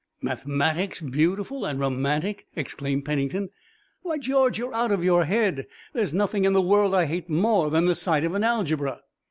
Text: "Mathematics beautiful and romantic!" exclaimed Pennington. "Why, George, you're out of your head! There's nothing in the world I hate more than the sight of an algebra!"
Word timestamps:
"Mathematics 0.19 0.99
beautiful 0.99 1.63
and 1.63 1.79
romantic!" 1.79 2.47
exclaimed 2.55 3.05
Pennington. 3.05 3.49
"Why, 4.01 4.17
George, 4.17 4.57
you're 4.57 4.73
out 4.73 4.91
of 4.91 5.03
your 5.03 5.25
head! 5.25 5.67
There's 5.93 6.11
nothing 6.11 6.43
in 6.43 6.53
the 6.53 6.59
world 6.59 6.95
I 6.95 7.05
hate 7.05 7.29
more 7.29 7.69
than 7.69 7.85
the 7.85 7.93
sight 7.93 8.23
of 8.25 8.33
an 8.33 8.43
algebra!" 8.43 9.01